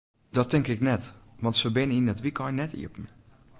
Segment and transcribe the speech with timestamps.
[0.29, 1.03] Dat tink ik net,
[1.43, 3.05] want se binne yn it wykein net iepen.